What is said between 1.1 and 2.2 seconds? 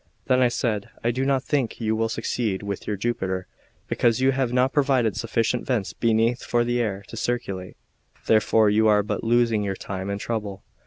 do not think you will